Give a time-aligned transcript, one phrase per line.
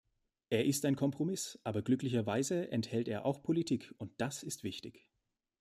[0.49, 5.07] Er ist ein Kompromiss, aber glücklicherweise enthält er auch Politik, und das ist wichtig.